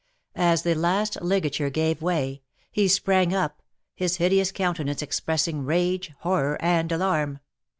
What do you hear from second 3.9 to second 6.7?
his hideous countenance expressing rage, horror,